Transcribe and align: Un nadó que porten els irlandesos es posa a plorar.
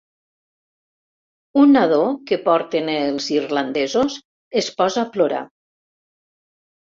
Un 1.63 1.73
nadó 1.75 1.99
que 2.31 2.39
porten 2.47 2.89
els 2.93 3.27
irlandesos 3.35 4.15
es 4.63 4.71
posa 4.81 5.03
a 5.03 5.11
plorar. 5.17 5.43